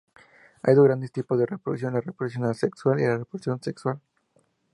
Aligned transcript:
Hay 0.63 0.73
dos 0.73 0.85
grandes 0.85 1.11
tipos 1.11 1.37
de 1.37 1.45
reproducción: 1.45 1.93
la 1.93 2.01
reproducción 2.01 2.45
asexual 2.45 2.99
y 2.99 3.03
la 3.03 3.19
reproducción 3.19 3.61
sexual. 3.61 4.01